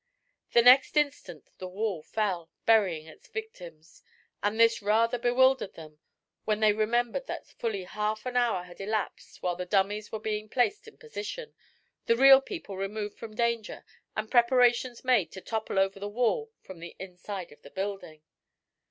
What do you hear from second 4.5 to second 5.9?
this rather bewildered